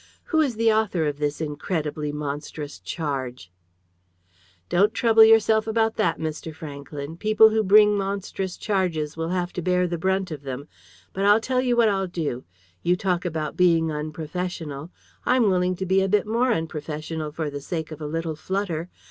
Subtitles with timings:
[0.33, 3.51] Who is the author of this incredibly monstrous charge?"
[4.67, 6.51] "Don't you trouble yourself about that, Mr.
[6.55, 7.17] Franklyn.
[7.17, 10.67] People who bring monstrous charges will have to bear the brunt of them.
[11.13, 12.45] But I tell you what I'll do.
[12.81, 14.89] You talk about being unprofessional.
[15.23, 18.89] I'm willing to be a bit more unprofessional for the sake of a little flutter.